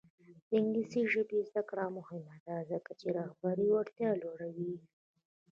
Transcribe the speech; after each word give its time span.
د 0.47 0.49
انګلیسي 0.59 1.01
ژبې 1.13 1.39
زده 1.49 1.61
کړه 1.69 1.85
مهمه 1.97 2.35
ده 2.45 2.55
ځکه 2.71 2.91
چې 2.99 3.07
رهبري 3.17 3.67
وړتیا 3.69 4.11
لوړوي. 4.21 4.75